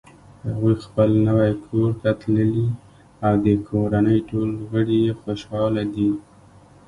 [0.45, 2.67] هغوی خپل نوی کور ته تللي
[3.25, 6.11] او د کورنۍ ټول غړ یی خوشحاله دي